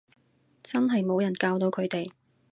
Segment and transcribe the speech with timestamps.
[0.63, 2.09] 真係冇人教到佢哋